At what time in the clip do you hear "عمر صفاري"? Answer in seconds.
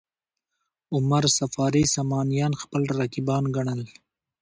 0.95-1.83